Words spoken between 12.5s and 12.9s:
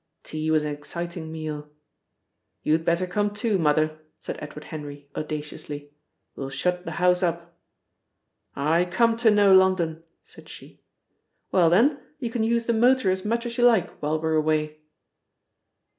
the